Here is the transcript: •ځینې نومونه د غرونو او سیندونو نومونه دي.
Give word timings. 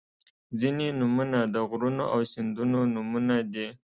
•ځینې 0.59 0.87
نومونه 0.99 1.39
د 1.53 1.55
غرونو 1.69 2.03
او 2.13 2.19
سیندونو 2.33 2.79
نومونه 2.93 3.35
دي. 3.53 3.67